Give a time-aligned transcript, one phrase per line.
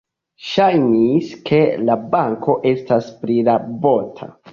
[0.51, 4.31] Ŝajnis, ke la banko estas prirabota.